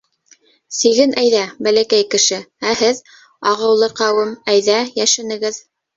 [0.77, 2.39] Сиген әйҙә, бәләкәй кеше,
[2.71, 3.03] ә һеҙ,
[3.53, 5.63] Ағыулы Ҡәүем, әйҙә йәшенегеҙ.